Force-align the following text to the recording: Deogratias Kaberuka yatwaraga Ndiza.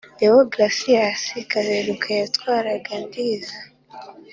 Deogratias 0.19 1.21
Kaberuka 1.51 2.09
yatwaraga 2.19 2.93
Ndiza. 3.03 3.57